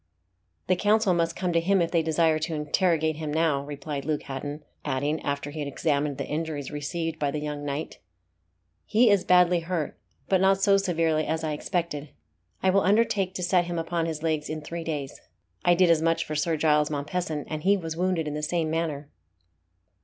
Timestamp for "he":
5.51-5.59, 8.87-9.11, 17.61-17.77